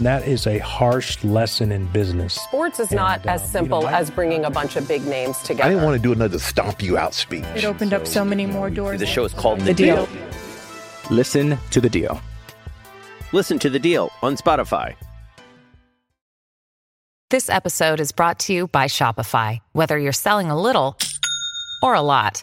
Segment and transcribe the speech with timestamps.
[0.00, 2.34] That is a harsh lesson in business.
[2.34, 4.86] Sports is not And, uh, as simple you know, I- as bringing a bunch of
[4.86, 5.64] big names together.
[5.64, 7.44] I didn't want to do another stomp you out speech.
[7.56, 9.00] It opened up so many more doors.
[9.00, 10.08] The show is called The, The Deal.
[11.10, 12.20] Listen to The Deal.
[13.32, 14.94] Listen to The Deal on Spotify.
[17.30, 19.58] This episode is brought to you by Shopify.
[19.72, 20.96] Whether you're selling a little
[21.82, 22.42] or a lot,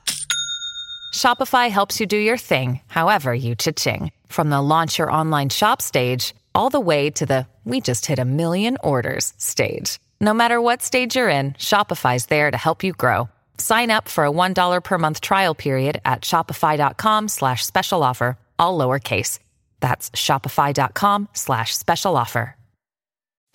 [1.14, 4.12] Shopify helps you do your thing, however you cha-ching.
[4.28, 8.20] From the launch your online shop stage, all the way to the we just hit
[8.20, 10.00] a million orders stage.
[10.22, 13.28] No matter what stage you're in, Shopify's there to help you grow.
[13.58, 18.78] Sign up for a $1 per month trial period at shopify.com slash special offer, all
[18.78, 19.40] lowercase.
[19.80, 22.56] That's shopify.com slash special offer.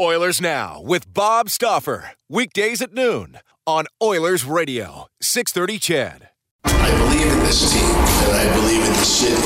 [0.00, 2.12] Oilers Now with Bob Stauffer.
[2.30, 6.29] Weekdays at noon on Oilers Radio, 630 CHED.
[6.64, 7.88] I believe in this team
[8.28, 9.40] and I believe in the city.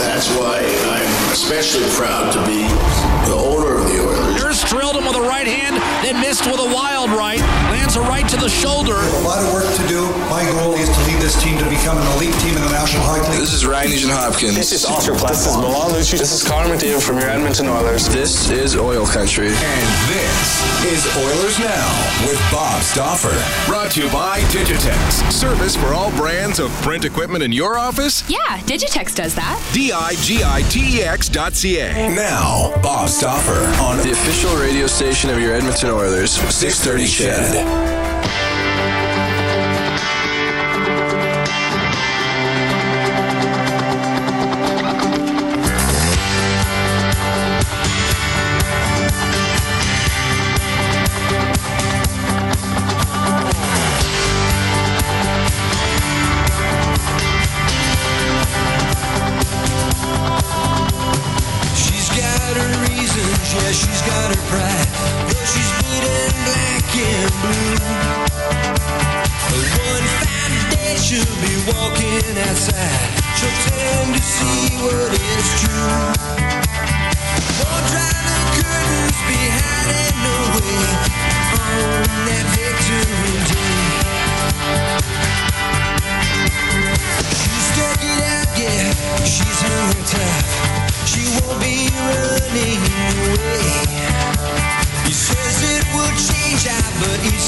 [0.00, 2.68] That's why I'm especially proud to be
[3.28, 4.42] the owner of the Oilers.
[4.42, 7.40] Nurse drilled him with a right hand, then missed with a wild right.
[7.72, 8.94] Lands a right to the shoulder.
[8.94, 10.04] A lot of work to do.
[10.28, 13.02] My goal is to lead this team to become an elite team in the National
[13.04, 13.40] Hockey League.
[13.40, 14.56] This is Ryan Nugent Hopkins.
[14.56, 16.18] This is Oscar This is Milan Lucic.
[16.18, 18.08] This is Connor McDavid from your Edmonton Oilers.
[18.08, 19.46] This is oil country.
[19.46, 20.48] And this
[20.90, 23.30] is Oilers Now with Bob Stauffer.
[23.70, 25.30] Brought to you by Digitex.
[25.30, 28.28] Service for all brands of print equipment in your office?
[28.28, 29.60] Yeah, Digitex does that.
[29.72, 32.10] D-I-G-I-T-E-X dot C-A.
[32.12, 37.99] Now, Bob Stauffer on The official radio station of your Edmonton Oilers, 630 CHED.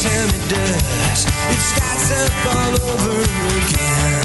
[0.03, 4.25] Time it does, it starts up all over again.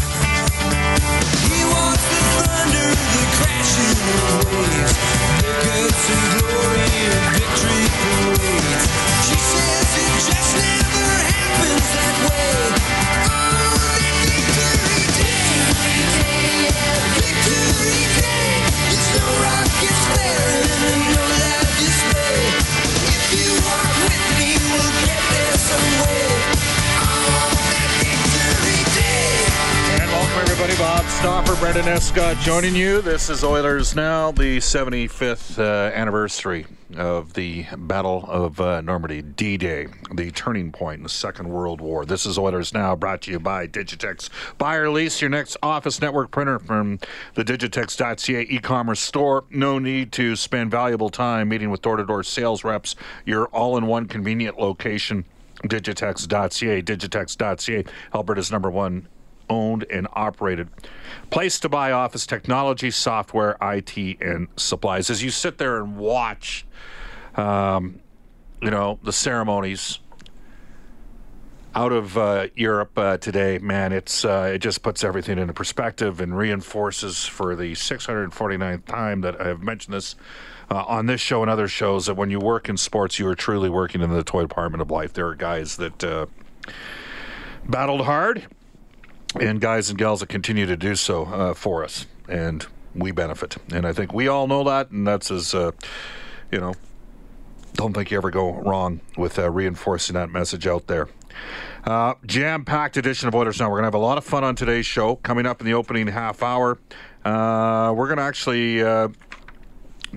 [1.46, 4.02] He wants the thunder, the crashing
[4.58, 4.98] waves,
[5.38, 9.06] the guts and glory of victory parades.
[31.28, 33.02] Bob Stauffer, Brendan Escott joining you.
[33.02, 36.66] This is Oilers Now, the 75th uh, anniversary
[36.96, 41.82] of the Battle of uh, Normandy, D Day, the turning point in the Second World
[41.82, 42.06] War.
[42.06, 44.30] This is Oilers Now, brought to you by Digitex.
[44.58, 46.98] Buy or lease your next office network printer from
[47.36, 49.44] the Digitex.ca e commerce store.
[49.50, 52.96] No need to spend valuable time meeting with door to door sales reps.
[53.26, 55.26] Your all in one convenient location.
[55.64, 57.84] Digitex.ca, Digitex.ca,
[58.14, 59.10] Alberta's number one
[59.50, 60.69] owned and operated
[61.30, 65.09] place to buy office technology, software, IT, and supplies.
[65.09, 66.66] As you sit there and watch,
[67.35, 68.00] um,
[68.62, 70.00] you know, the ceremonies
[71.75, 76.19] out of uh, Europe uh, today, man, it's uh, it just puts everything into perspective
[76.19, 80.16] and reinforces for the 649th time that I've mentioned this
[80.72, 83.36] uh, on this show and other shows that when you work in sports, you are
[83.36, 85.13] truly working in the toy department of life.
[85.13, 86.25] There are guys that uh,
[87.68, 88.48] battled hard
[89.39, 92.65] and guys and gals that continue to do so uh, for us, and
[92.95, 93.57] we benefit.
[93.71, 95.71] And I think we all know that, and that's as uh,
[96.51, 96.74] you know.
[97.74, 101.09] Don't think you ever go wrong with uh, reinforcing that message out there.
[101.83, 103.69] Uh, jam-packed edition of Oilers Now.
[103.69, 105.18] We're gonna have a lot of fun on today's show.
[105.18, 106.79] Coming up in the opening half hour,
[107.24, 109.09] uh, we're gonna actually uh,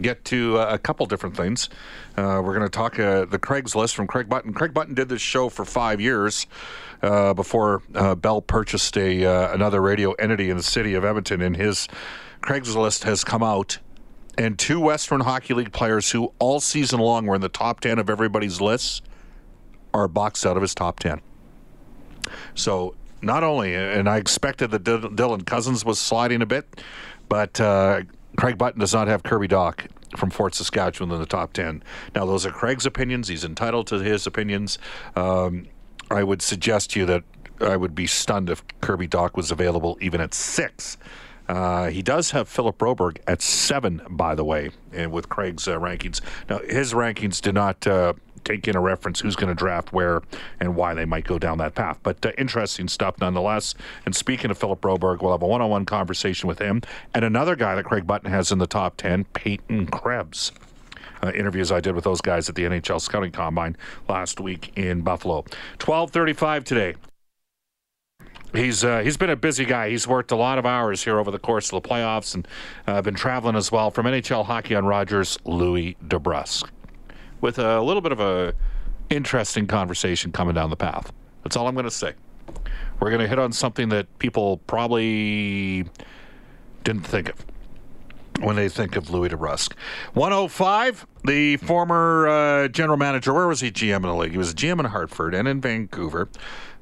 [0.01, 1.69] get to uh, a couple different things.
[2.17, 4.53] Uh, we're going to talk uh, the Craigslist from Craig Button.
[4.53, 6.47] Craig Button did this show for five years
[7.03, 11.41] uh, before uh, Bell purchased a uh, another radio entity in the city of Edmonton,
[11.41, 11.89] and his
[12.43, 13.79] Craigslist has come out,
[14.39, 17.99] and two Western Hockey League players who all season long were in the top ten
[17.99, 19.03] of everybody's lists
[19.93, 21.21] are boxed out of his top ten.
[22.55, 26.83] So not only, and I expected that Dylan Cozens was sliding a bit,
[27.29, 28.03] but uh,
[28.37, 29.87] Craig Button does not have Kirby Dach
[30.17, 31.83] from Fort Saskatchewan in the top 10.
[32.15, 33.29] Now, those are Craig's opinions.
[33.29, 34.79] He's entitled to his opinions.
[35.15, 35.67] Um,
[36.11, 37.25] I would suggest to you that
[37.61, 40.97] I would be stunned if Kirby Dach was available even at six.
[41.49, 45.79] Uh, he does have Philip Broberg at seven, by the way, and with Craig's uh,
[45.79, 46.21] rankings.
[46.49, 48.13] Now, his rankings do not uh,
[48.45, 50.23] take in a reference who's going to draft where
[50.61, 51.99] and why they might go down that path.
[52.03, 53.75] But uh, interesting stuff nonetheless.
[54.07, 56.83] And speaking of Philip Broberg, we'll have a one on one conversation with him
[57.15, 60.53] and another guy that Craig Button has in the top 10, Peyton Krebs.
[61.23, 63.77] Uh, interviews I did with those guys at the NHL Scouting Combine
[64.09, 65.37] last week in Buffalo.
[65.79, 66.95] 1235 today.
[68.53, 69.91] He's uh, he's been a busy guy.
[69.91, 72.49] He's worked a lot of hours here over the course of the playoffs and
[72.87, 73.91] uh, been traveling as well.
[73.91, 76.69] From NHL Hockey on Rogers, Louis DeBrusk,
[77.41, 78.55] with a little bit of a
[79.09, 81.13] interesting conversation coming down the path.
[81.45, 82.15] That's all I'm going to say.
[82.99, 85.85] We're going to hit on something that people probably
[86.83, 87.50] didn't think of
[88.41, 89.75] when they think of Louis DeBrusk.
[90.15, 93.35] 105, the former uh, general manager.
[93.35, 94.33] Where was he GM in the league?
[94.33, 96.29] He was GM in Hartford and in Vancouver.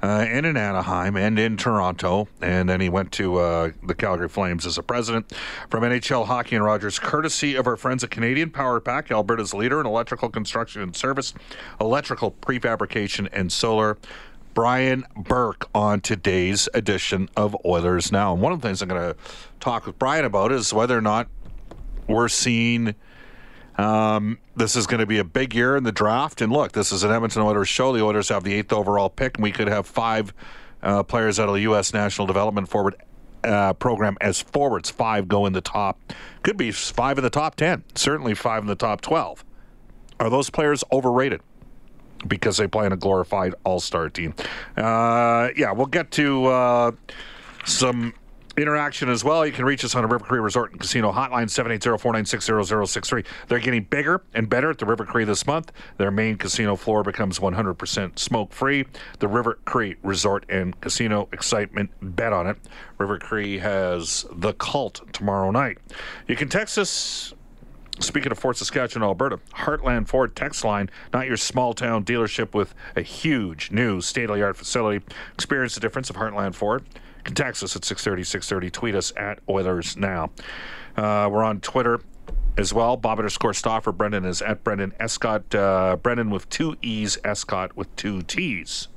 [0.00, 2.28] Uh, and in Anaheim and in Toronto.
[2.40, 5.32] And then he went to uh, the Calgary Flames as a president
[5.68, 9.80] from NHL Hockey and Rogers, courtesy of our friends at Canadian Power Pack, Alberta's leader
[9.80, 11.34] in electrical construction and service,
[11.80, 13.98] electrical prefabrication, and solar.
[14.54, 18.32] Brian Burke on today's edition of Oilers Now.
[18.32, 19.16] And one of the things I'm going to
[19.60, 21.28] talk with Brian about is whether or not
[22.08, 22.94] we're seeing
[23.76, 26.40] um, this is going to be a big year in the draft.
[26.40, 27.92] And look, this is an Edmonton Oilers show.
[27.92, 30.34] The Oilers have the eighth overall pick, and we could have five
[30.82, 31.92] uh, players out of the U.S.
[31.94, 32.96] National Development Forward
[33.44, 34.90] uh, program as forwards.
[34.90, 36.12] Five go in the top.
[36.42, 37.84] Could be five in the top 10.
[37.94, 39.44] Certainly five in the top 12.
[40.20, 41.40] Are those players overrated?
[42.26, 44.34] Because they play in a glorified all star team.
[44.76, 46.92] Uh, yeah, we'll get to uh,
[47.64, 48.12] some
[48.58, 49.46] interaction as well.
[49.46, 53.24] You can reach us on a River Cree Resort and Casino hotline 780-496-0063.
[53.48, 55.72] They're getting bigger and better at the River Cree this month.
[55.96, 58.86] Their main casino floor becomes 100% smoke-free.
[59.18, 62.56] The River Cree Resort and Casino excitement bet on it.
[62.98, 65.78] River Cree has the cult tomorrow night.
[66.26, 67.34] You can text us
[68.00, 72.72] Speaking of Fort Saskatchewan, Alberta, Heartland Ford text line, not your small town dealership with
[72.94, 75.04] a huge new state of the art facility.
[75.34, 76.84] Experience the difference of Heartland Ford.
[77.18, 78.70] You can text us at 630 630.
[78.70, 80.30] Tweet us at Oilers Now.
[80.96, 82.00] Uh, we're on Twitter
[82.56, 82.96] as well.
[82.96, 83.92] Bob underscore Stauffer.
[83.92, 85.54] Brendan is at Brendan Escott.
[85.54, 88.88] Uh, Brendan with two E's, Escott with two T's.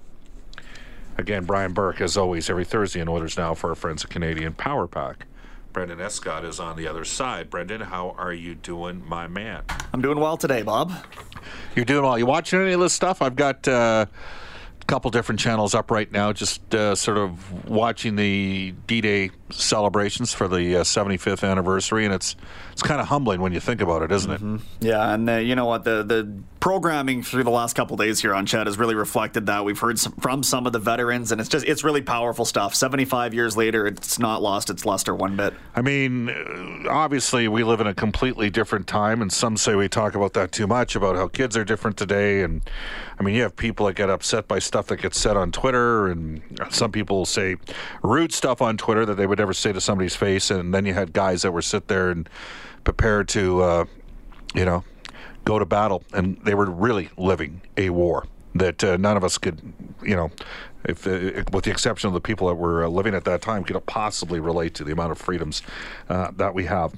[1.18, 4.54] Again, Brian Burke, as always, every Thursday in Oilers Now for our friends at Canadian
[4.54, 5.28] Power Pack.
[5.74, 7.50] Brendan Escott is on the other side.
[7.50, 9.64] Brendan, how are you doing, my man?
[9.94, 10.92] I'm doing well today, Bob.
[11.76, 12.18] You're doing well.
[12.18, 13.22] You watching any of this stuff?
[13.22, 14.06] I've got uh,
[14.92, 20.48] couple different channels up right now, just uh, sort of watching the D-Day celebrations for
[20.48, 22.36] the uh, 75th anniversary, and it's
[22.72, 24.56] it's kind of humbling when you think about it, isn't mm-hmm.
[24.56, 24.62] it?
[24.80, 26.32] Yeah, and uh, you know what the the
[26.62, 29.66] programming through the last couple days here on CHED has really reflected that.
[29.66, 32.76] We've heard some, from some of the veterans, and it's just it's really powerful stuff.
[32.76, 35.54] 75 years later, it's not lost its luster one bit.
[35.76, 36.30] I mean,
[36.90, 40.52] obviously, we live in a completely different time, and some say we talk about that
[40.52, 42.44] too much about how kids are different today.
[42.44, 42.62] And
[43.20, 46.08] I mean, you have people that get upset by stuff that gets said on Twitter,
[46.08, 47.58] and some people say
[48.04, 50.52] rude stuff on Twitter that they would never say to somebody's face.
[50.52, 52.30] And then you had guys that were sit there and
[52.84, 53.86] prepared to, uh,
[54.54, 54.84] you know,
[55.46, 59.38] go to battle, and they were really living a war that uh, none of us
[59.38, 60.30] could, you know,
[60.84, 63.64] if uh, with the exception of the people that were uh, living at that time,
[63.64, 65.62] could possibly relate to the amount of freedoms
[66.10, 66.94] uh, that we have.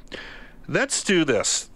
[0.67, 1.69] Let's do this.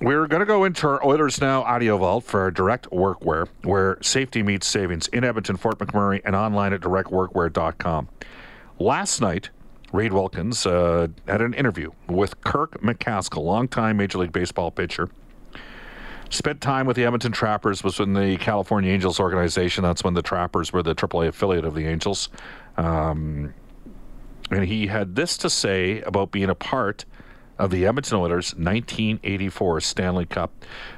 [0.00, 3.98] We're going to go into our Oilers Now audio vault for our direct workwear, where
[4.00, 8.08] safety meets savings in Edmonton, Fort McMurray, and online at directworkwear.com.
[8.78, 9.50] Last night,
[9.92, 15.08] Reid Wilkins uh, had an interview with Kirk McCaskill, longtime Major League Baseball pitcher.
[16.30, 19.82] Spent time with the Edmonton Trappers, was in the California Angels organization.
[19.82, 22.28] That's when the Trappers were the AAA affiliate of the Angels.
[22.76, 23.52] Um,
[24.50, 27.04] and he had this to say about being a part
[27.58, 30.52] of the Edmonton Oilers 1984 Stanley Cup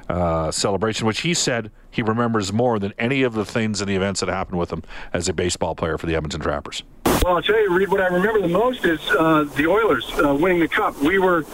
[0.07, 3.95] uh, celebration, which he said he remembers more than any of the things and the
[3.95, 6.83] events that happened with him as a baseball player for the Edmonton Trappers.
[7.23, 10.35] Well, I'll tell you, Reid, what I remember the most is uh, the Oilers uh,
[10.35, 10.99] winning the cup.
[10.99, 11.45] We were,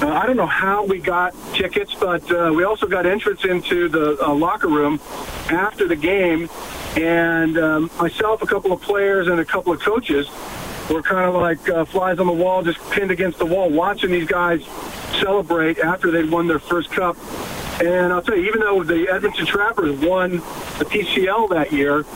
[0.00, 3.90] uh, I don't know how we got tickets, but uh, we also got entrance into
[3.90, 4.98] the uh, locker room
[5.50, 6.48] after the game.
[6.96, 10.30] And um, myself, a couple of players, and a couple of coaches
[10.88, 14.10] were kind of like uh, flies on the wall, just pinned against the wall, watching
[14.10, 14.64] these guys
[15.20, 17.18] celebrate after they'd won their first cup.
[17.82, 20.36] And I'll tell you, even though the Edmonton Trappers won
[20.78, 22.06] the PCL that year,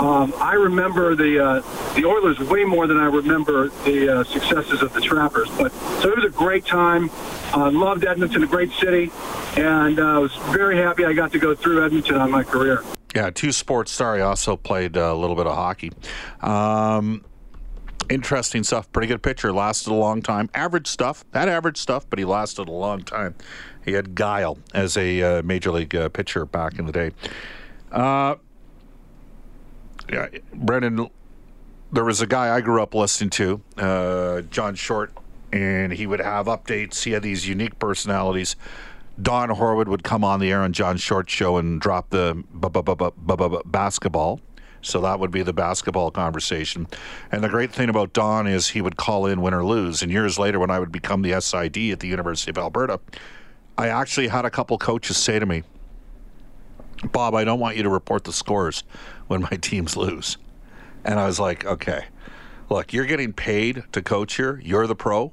[0.00, 4.82] um, I remember the uh, the Oilers way more than I remember the uh, successes
[4.82, 5.48] of the Trappers.
[5.50, 7.10] But so it was a great time.
[7.52, 9.10] Uh, loved Edmonton, a great city,
[9.56, 12.82] and uh, I was very happy I got to go through Edmonton on my career.
[13.14, 14.16] Yeah, two sports star.
[14.16, 15.92] He also played a little bit of hockey.
[16.42, 17.24] Um,
[18.10, 18.90] interesting stuff.
[18.90, 19.52] Pretty good pitcher.
[19.52, 20.50] Lasted a long time.
[20.52, 21.24] Average stuff.
[21.32, 23.36] Had average stuff, but he lasted a long time.
[23.84, 27.12] He had guile as a uh, major league uh, pitcher back in the day.
[30.10, 31.08] Yeah, Brendan.
[31.92, 35.12] There was a guy I grew up listening to, uh, John Short,
[35.52, 37.04] and he would have updates.
[37.04, 38.56] He had these unique personalities.
[39.20, 42.42] Don Horwood would come on the air on John Short show and drop the
[43.64, 44.40] basketball.
[44.82, 46.88] So that would be the basketball conversation.
[47.32, 50.02] And the great thing about Don is he would call in win or lose.
[50.02, 53.00] And years later, when I would become the SID at the University of Alberta,
[53.78, 55.62] I actually had a couple coaches say to me,
[57.12, 58.84] Bob, I don't want you to report the scores
[59.26, 60.36] when my teams lose.
[61.04, 62.06] And I was like, okay,
[62.70, 64.60] look, you're getting paid to coach here.
[64.64, 65.32] You're the pro.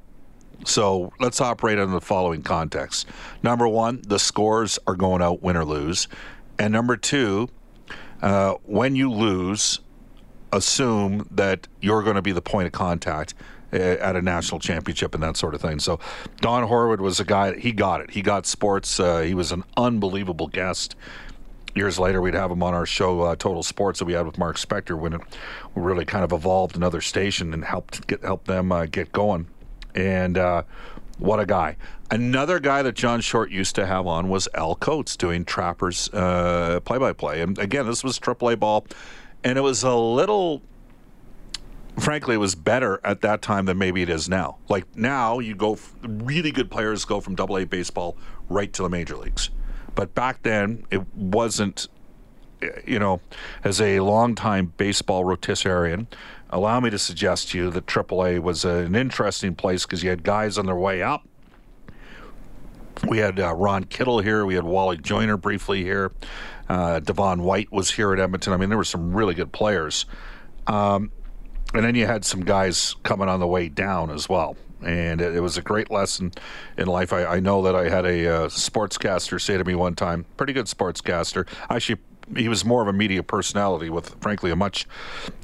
[0.65, 3.07] So let's operate in the following context.
[3.41, 6.07] Number one, the scores are going out win or lose.
[6.59, 7.49] And number two,
[8.21, 9.79] uh, when you lose,
[10.51, 13.33] assume that you're going to be the point of contact
[13.73, 15.79] uh, at a national championship and that sort of thing.
[15.79, 15.99] So
[16.41, 18.11] Don Horwood was a guy, he got it.
[18.11, 18.99] He got sports.
[18.99, 20.95] Uh, he was an unbelievable guest.
[21.73, 24.37] Years later, we'd have him on our show, uh, Total Sports, that we had with
[24.37, 25.21] Mark Spector when it
[25.75, 29.47] really kind of evolved another station and helped get help them uh, get going.
[29.95, 30.63] And uh,
[31.17, 31.77] what a guy.
[32.09, 36.97] Another guy that John Short used to have on was Al Coates doing Trappers play
[36.97, 37.41] by play.
[37.41, 38.85] And again, this was AAA ball.
[39.43, 40.61] And it was a little,
[41.97, 44.57] frankly, it was better at that time than maybe it is now.
[44.67, 48.17] Like now, you go, really good players go from Double A baseball
[48.49, 49.49] right to the major leagues.
[49.95, 51.87] But back then, it wasn't,
[52.85, 53.21] you know,
[53.63, 56.07] as a longtime baseball rotissarian,
[56.49, 60.23] allow me to suggest to you that AAA was an interesting place because you had
[60.23, 61.27] guys on their way up.
[63.07, 64.45] We had uh, Ron Kittle here.
[64.45, 66.11] We had Wally Joyner briefly here.
[66.69, 68.53] Uh, Devon White was here at Edmonton.
[68.53, 70.05] I mean, there were some really good players.
[70.67, 71.11] Um,
[71.73, 74.55] and then you had some guys coming on the way down as well.
[74.83, 76.31] And it, it was a great lesson
[76.77, 77.13] in life.
[77.13, 80.53] I, I know that I had a uh, sportscaster say to me one time, pretty
[80.53, 81.47] good sportscaster.
[81.69, 81.99] Actually,
[82.35, 84.87] he was more of a media personality with, frankly, a much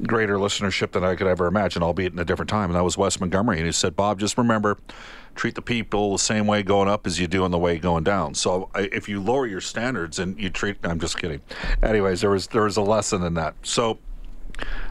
[0.04, 2.70] greater listenership than I could ever imagine, albeit in a different time.
[2.70, 3.58] And that was Wes Montgomery.
[3.58, 4.78] And he said, Bob, just remember,
[5.36, 8.04] treat the people the same way going up as you do on the way going
[8.04, 8.36] down.
[8.36, 11.42] So if you lower your standards and you treat, I'm just kidding.
[11.84, 13.56] Anyways, there was there was a lesson in that.
[13.64, 14.00] So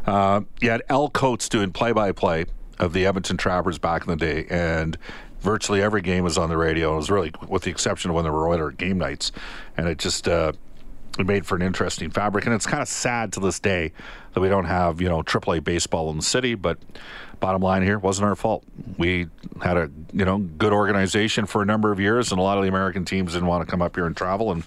[0.05, 2.45] uh, you had Al Coates doing play-by-play
[2.79, 4.99] of the Edmonton Trappers back in the day, and
[5.41, 6.95] virtually every game was on the radio.
[6.95, 9.33] It was really, with the exception of when there were Oiler game nights,
[9.77, 10.29] and it just.
[10.29, 10.53] Uh,
[11.19, 13.93] it made for an interesting fabric, and it's kind of sad to this day
[14.35, 16.55] that we don't have, you know, AAA baseball in the city.
[16.55, 16.79] But
[17.41, 18.65] bottom line here, wasn't our fault.
[18.99, 19.29] We
[19.63, 22.65] had a, you know, good organization for a number of years, and a lot of
[22.65, 24.53] the American teams didn't want to come up here and travel.
[24.53, 24.63] And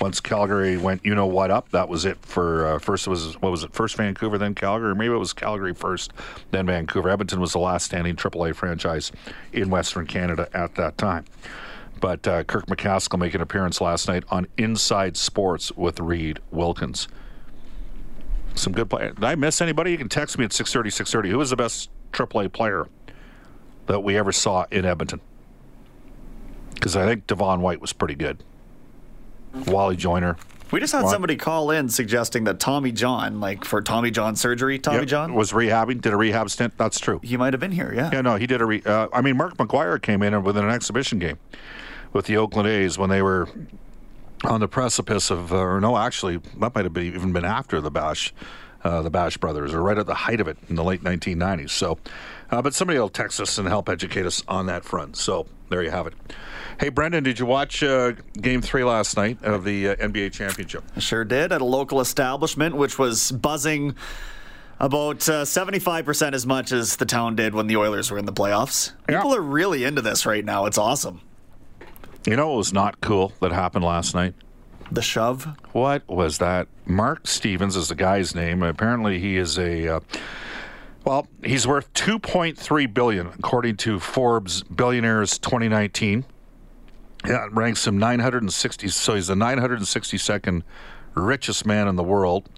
[0.00, 3.06] once Calgary went, you know what, up, that was it for uh, first.
[3.06, 3.72] It was what was it?
[3.72, 4.94] First Vancouver, then Calgary.
[4.94, 6.12] Maybe it was Calgary first,
[6.50, 7.08] then Vancouver.
[7.08, 9.12] Edmonton was the last standing AAA franchise
[9.52, 11.24] in Western Canada at that time.
[12.02, 17.06] But uh, Kirk McCaskill making an appearance last night on Inside Sports with Reid Wilkins.
[18.56, 19.06] Some good play.
[19.06, 19.92] Did I miss anybody?
[19.92, 21.30] You can text me at 630, 630.
[21.30, 22.88] Who was the best AAA player
[23.86, 25.20] that we ever saw in Edmonton?
[26.74, 28.42] Because I think Devon White was pretty good.
[29.68, 30.36] Wally Joyner.
[30.72, 34.80] We just had somebody call in suggesting that Tommy John, like for Tommy John surgery,
[34.80, 36.00] Tommy Yep, John was rehabbing.
[36.00, 36.76] Did a rehab stint.
[36.78, 37.20] That's true.
[37.22, 37.92] He might have been here.
[37.94, 38.10] Yeah.
[38.12, 38.64] Yeah, no, he did a.
[38.66, 41.38] Re- uh, I mean, Mark McGwire came in with an exhibition game
[42.12, 43.48] with the Oakland A's when they were
[44.44, 47.80] on the precipice of, uh, or no, actually, that might have been, even been after
[47.80, 48.34] the Bash,
[48.84, 51.70] uh, the Bash brothers, or right at the height of it in the late 1990s.
[51.70, 51.98] So,
[52.50, 55.16] uh, but somebody will text us and help educate us on that front.
[55.16, 56.14] So there you have it.
[56.80, 60.82] Hey, Brendan, did you watch uh, Game Three last night of the uh, NBA championship?
[60.96, 63.94] I sure did at a local establishment, which was buzzing
[64.80, 68.32] about uh, 75% as much as the town did when the Oilers were in the
[68.32, 68.92] playoffs.
[69.06, 70.66] People are really into this right now.
[70.66, 71.20] It's awesome.
[72.24, 74.34] You know what was not cool that happened last night?
[74.92, 75.48] The shove.
[75.72, 76.68] What was that?
[76.86, 78.62] Mark Stevens is the guy's name.
[78.62, 80.00] Apparently, he is a uh,
[81.04, 86.24] Well, he's worth 2.3 billion according to Forbes Billionaires 2019.
[87.26, 88.88] Yeah, it ranks him 960.
[88.88, 90.62] So he's the 962nd
[91.14, 92.48] richest man in the world.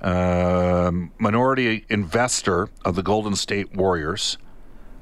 [0.00, 4.38] Um, minority investor of the Golden State Warriors,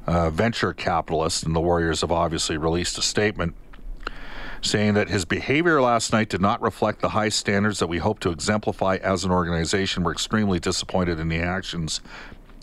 [0.06, 3.54] uh, venture capitalist, and the Warriors have obviously released a statement
[4.62, 8.21] saying that his behavior last night did not reflect the high standards that we hope
[8.21, 10.04] to exemplify as an organization.
[10.04, 12.00] We're extremely disappointed in the actions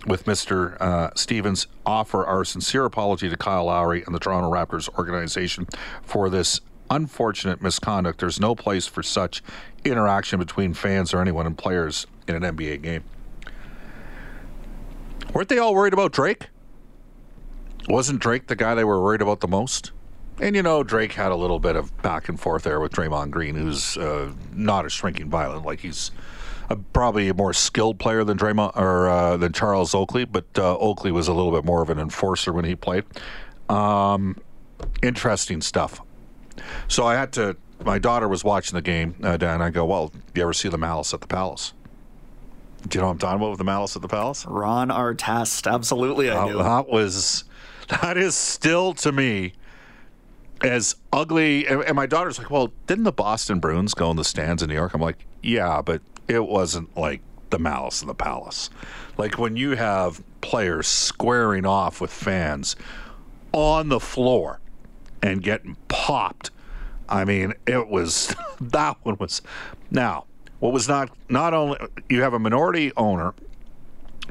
[0.07, 0.79] with Mr.
[0.81, 1.67] Uh, Stevens.
[1.85, 5.67] Offer our sincere apology to Kyle Lowry and the Toronto Raptors organization
[6.01, 8.19] for this unfortunate misconduct.
[8.19, 9.43] There's no place for such
[9.83, 13.03] interaction between fans or anyone and players in an NBA game.
[15.33, 16.47] Weren't they all worried about Drake?
[17.87, 19.91] Wasn't Drake the guy they were worried about the most?
[20.41, 23.31] And you know, Drake had a little bit of back and forth there with Draymond
[23.31, 25.65] Green, who's uh, not a shrinking violet.
[25.65, 26.11] Like he's
[26.69, 30.77] a, probably a more skilled player than Draymond or uh, than Charles Oakley, but uh,
[30.77, 33.03] Oakley was a little bit more of an enforcer when he played.
[33.67, 34.37] Um,
[35.03, 36.01] interesting stuff.
[36.87, 37.57] So I had to.
[37.85, 39.61] My daughter was watching the game, uh, Dan.
[39.61, 41.73] I go, "Well, you ever see the Malice at the Palace?"
[42.87, 44.45] Do you know what I'm talking about with the Malice at the Palace?
[44.45, 46.57] Ron Artest, absolutely, I Uh, do.
[46.59, 47.43] that was
[47.89, 49.53] that is still to me
[50.61, 51.67] as ugly.
[51.67, 54.75] And, my daughter's like, "Well, didn't the Boston Bruins go in the stands in New
[54.75, 58.69] York?" I'm like, "Yeah, but it wasn't like the Malice in the Palace.
[59.17, 62.75] Like when you have players squaring off with fans
[63.51, 64.59] on the floor
[65.21, 66.51] and getting popped.
[67.07, 69.41] I mean, it was that one was
[69.91, 70.25] now
[70.59, 71.77] what was not not only
[72.09, 73.33] you have a minority owner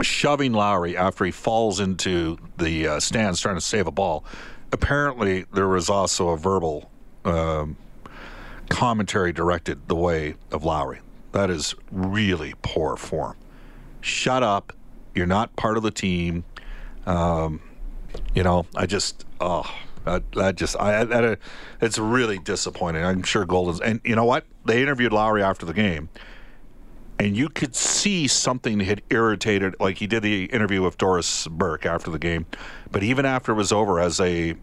[0.01, 4.25] shoving Lowry after he falls into the uh, stands trying to save a ball.
[4.73, 6.91] Apparently, there was also a verbal
[7.25, 7.77] um,
[8.69, 11.01] commentary directed the way of Lowry.
[11.33, 13.37] That is really poor form.
[14.01, 14.73] Shut up.
[15.15, 16.45] You're not part of the team.
[17.07, 17.61] Um,
[18.35, 19.65] you know, I just, oh,
[20.05, 21.37] that, that just, I, that, uh,
[21.81, 23.05] it's really disappointing.
[23.05, 24.45] I'm sure Golden's, and you know what?
[24.65, 26.09] They interviewed Lowry after the game,
[27.19, 31.85] and you could see something had irritated, like he did the interview with Doris Burke
[31.85, 32.47] after the game.
[32.93, 34.55] But even after it was over, as a,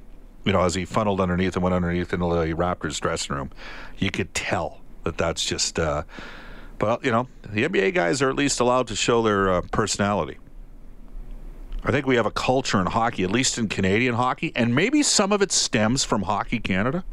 [0.46, 3.51] you know, as he funneled underneath and went underneath into the Raptors dressing room,
[3.98, 6.03] you could tell that that's just, uh,
[6.79, 10.38] but, you know, the NBA guys are at least allowed to show their uh, personality.
[11.84, 15.03] I think we have a culture in hockey, at least in Canadian hockey, and maybe
[15.03, 17.03] some of it stems from Hockey Canada.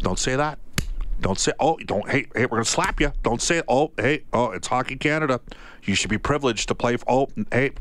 [0.00, 0.58] Don't say that.
[1.20, 3.12] Don't say, oh, don't, hey, hey, we're going to slap you.
[3.22, 5.40] Don't say, oh, hey, oh, it's Hockey Canada.
[5.82, 6.96] You should be privileged to play.
[6.96, 7.72] For, oh, hey,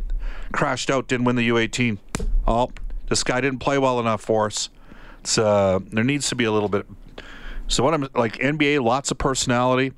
[0.52, 2.00] crashed out, didn't win the U18.
[2.48, 2.72] Oh,
[3.10, 4.70] this guy didn't play well enough for us.
[5.20, 6.88] It's, uh, there needs to be a little bit.
[7.68, 9.94] So, what I'm like, NBA, lots of personality.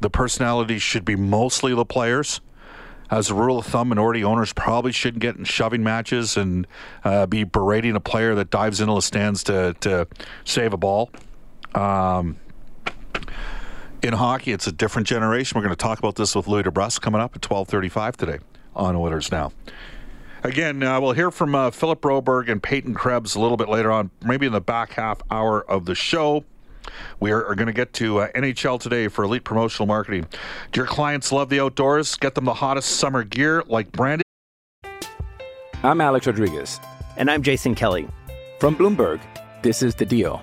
[0.00, 2.40] The personality should be mostly the players
[3.12, 6.66] as a rule of thumb, minority owners probably shouldn't get in shoving matches and
[7.04, 10.08] uh, be berating a player that dives into the stands to, to
[10.46, 11.10] save a ball.
[11.74, 12.38] Um,
[14.02, 15.56] in hockey, it's a different generation.
[15.56, 18.38] We're going to talk about this with Louis DeBrusk coming up at 1235 today
[18.74, 19.52] on Oilers Now.
[20.44, 23.92] Again, uh, we'll hear from uh, Philip Broberg and Peyton Krebs a little bit later
[23.92, 26.44] on, maybe in the back half hour of the show.
[27.20, 30.26] We are, are going to get to uh, NHL today for elite promotional marketing.
[30.72, 32.16] Do your clients love the outdoors?
[32.16, 34.24] Get them the hottest summer gear like branded.
[35.84, 36.80] I'm Alex Rodriguez.
[37.16, 38.08] And I'm Jason Kelly.
[38.58, 39.20] From Bloomberg,
[39.62, 40.42] this is The Deal.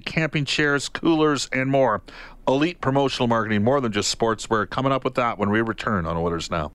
[0.00, 2.02] camping chairs, coolers, and more.
[2.48, 4.68] Elite promotional marketing, more than just sportswear.
[4.68, 6.72] Coming up with that when we return on Oilers Now.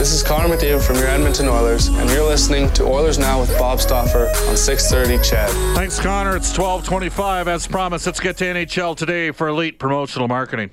[0.00, 3.50] This is Connor McDavid from your Edmonton Oilers, and you're listening to Oilers Now with
[3.58, 5.50] Bob Stauffer on 630 CHED.
[5.76, 6.36] Thanks, Connor.
[6.36, 7.48] It's 1225.
[7.48, 10.70] As promised, let's get to NHL today for elite promotional marketing.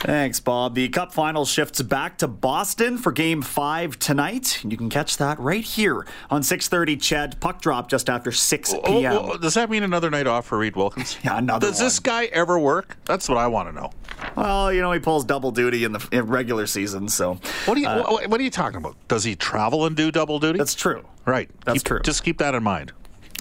[0.00, 0.74] Thanks, Bob.
[0.74, 4.64] The Cup final shifts back to Boston for Game Five tonight.
[4.64, 6.96] You can catch that right here on 6:30.
[6.96, 9.12] CHED puck drop just after 6 p.m.
[9.12, 11.18] Oh, oh, does that mean another night off for Reid Wilkins?
[11.24, 11.66] yeah, another.
[11.66, 11.84] Does one.
[11.84, 12.96] this guy ever work?
[13.04, 13.90] That's what I want to know.
[14.36, 17.10] Well, you know, he pulls double duty in the in regular season.
[17.10, 18.96] So, what are you uh, what, what, are you talking about?
[19.06, 20.56] Does he travel and do double duty?
[20.56, 21.04] That's true.
[21.26, 21.50] Right.
[21.66, 22.00] That's keep, true.
[22.00, 22.92] Just keep that in mind.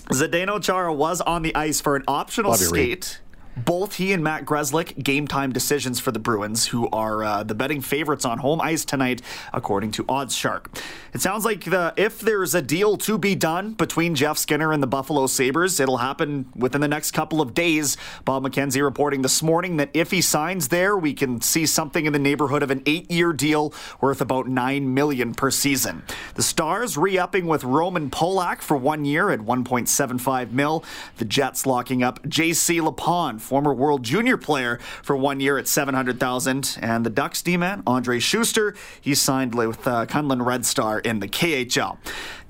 [0.09, 2.89] Zdeno Chara was on the ice for an optional Bobby skate.
[2.89, 3.07] Reid.
[3.65, 7.55] Both he and Matt Grzelcyk game time decisions for the Bruins, who are uh, the
[7.55, 9.21] betting favorites on home ice tonight,
[9.53, 10.81] according to OddsShark.
[11.13, 14.81] It sounds like the if there's a deal to be done between Jeff Skinner and
[14.81, 17.97] the Buffalo Sabres, it'll happen within the next couple of days.
[18.25, 22.13] Bob McKenzie reporting this morning that if he signs there, we can see something in
[22.13, 26.03] the neighborhood of an eight-year deal worth about nine million per season.
[26.35, 30.83] The Stars re-upping with Roman Polak for one year at 1.75 mil.
[31.17, 32.79] The Jets locking up J.C.
[32.79, 38.21] Lipon former World Junior player, for one year at 700000 And the Ducks D-man, Andrej
[38.21, 41.97] Sustr, he signed with uh, Kunlun Red Star in the KHL.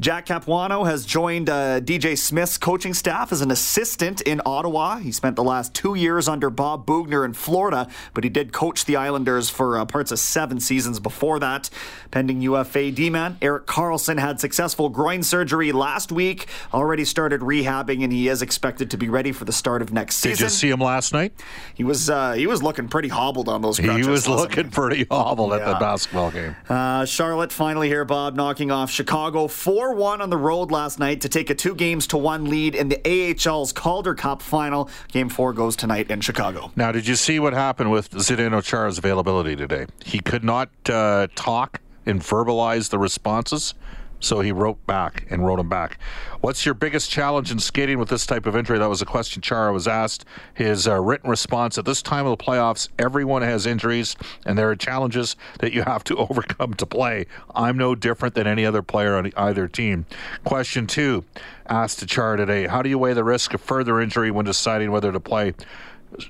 [0.01, 4.97] Jack Capuano has joined uh, DJ Smith's coaching staff as an assistant in Ottawa.
[4.97, 8.85] He spent the last two years under Bob Boughner in Florida, but he did coach
[8.85, 11.69] the Islanders for uh, parts of seven seasons before that.
[12.11, 18.11] Pending UFA D-man, Erik Karlsson had successful groin surgery last week, already started rehabbing, and
[18.11, 20.37] he is expected to be ready for the start of next season.
[20.37, 21.33] Did you see him last night?
[21.75, 23.77] He was uh, he was looking pretty hobbled on those.
[23.77, 24.71] He was looking he?
[24.71, 25.57] pretty hobbled yeah.
[25.57, 26.55] at the basketball game.
[26.67, 31.21] Uh, Charlotte finally here, Bob, knocking off Chicago 4 1 on the road last night
[31.21, 34.89] to take a two games to one lead in the AHL's Calder Cup final.
[35.11, 36.71] Game four goes tonight in Chicago.
[36.75, 39.85] Now, did you see what happened with Zdeno Chara's availability today?
[40.03, 43.73] He could not uh, talk and verbalize the responses.
[44.19, 45.97] So he wrote back and wrote him back.
[46.41, 48.77] What's your biggest challenge in skating with this type of injury?
[48.77, 50.25] That was a question Chara was asked.
[50.53, 54.69] His uh, written response at this time of the playoffs, everyone has injuries, and there
[54.69, 57.27] are challenges that you have to overcome to play.
[57.55, 60.05] I'm no different than any other player on either team.
[60.43, 61.23] Question two,
[61.67, 64.91] asked to Chara today How do you weigh the risk of further injury when deciding
[64.91, 65.53] whether to play?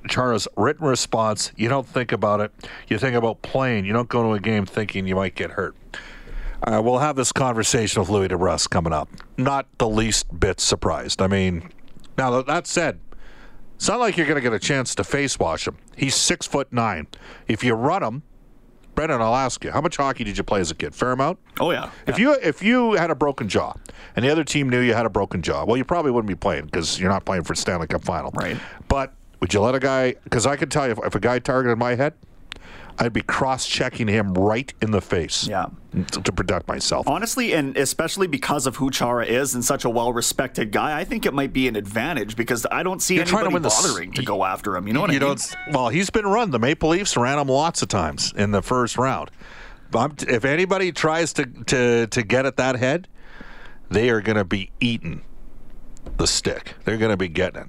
[0.10, 2.52] Chara's written response, you don't think about it.
[2.88, 3.86] You think about playing.
[3.86, 5.76] You don't go to a game thinking you might get hurt.
[6.64, 9.10] Uh, we'll have this conversation with Louis DeBrusk coming up.
[9.38, 11.22] Not the least bit surprised.
[11.22, 11.70] I mean,
[12.18, 13.00] now that said,
[13.76, 15.78] it's not like you're going to get a chance to face wash him.
[15.96, 17.08] He's six foot nine.
[17.48, 18.24] If you run him,
[18.94, 20.94] Brendan, I'll ask you, how much hockey did you play as a kid?
[20.94, 21.40] Fair amount.
[21.62, 21.90] Oh yeah.
[22.06, 23.74] If you if you had a broken jaw,
[24.18, 26.36] and the other team knew you had a broken jaw, well, you probably wouldn't be
[26.36, 28.32] playing because you're not playing for Stanley Cup final.
[28.32, 28.58] Right.
[28.90, 30.16] But would you let a guy?
[30.26, 32.14] Because I can tell you, if, if a guy targeted my head,
[33.02, 35.48] I'd be cross-checking him right in the face.
[35.48, 35.68] Yeah.
[36.12, 37.08] To, to, protect myself.
[37.08, 41.26] Honestly, and especially because of who Chara is and such a well-respected guy, I think
[41.26, 44.24] it might be an advantage because I don't see You're anybody to bothering the, to
[44.24, 44.86] go after him.
[44.86, 45.30] You know what you I mean?
[45.30, 46.52] Don't, well, he's been run.
[46.52, 49.32] The Maple Leafs ran him lots of times in the first round.
[49.90, 53.08] But if anybody tries to, to, to get at that head,
[53.90, 55.24] they are going to be eating
[56.18, 56.76] the stick.
[56.84, 57.68] They're going to be getting it.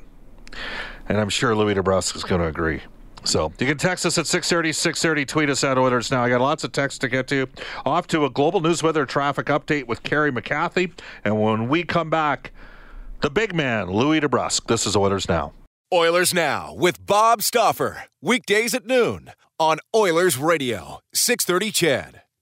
[1.09, 2.83] And I'm sure Louis DeBrusk is going to agree.
[3.25, 6.25] So you can text us at 630, 630, tweet us at Oilers Now.
[6.25, 7.47] I got lots of texts to get to.
[7.85, 10.93] Off to a global news weather traffic update with Kerry McCarthy.
[11.25, 12.53] And when we come back,
[13.21, 14.67] the big man, Louis DeBrusk.
[14.67, 15.53] This is Oilers Now.
[15.93, 18.05] Oilers Now with Bob Stauffer.
[18.23, 22.20] Weekdays at noon on Oilers Radio, 630 CHED.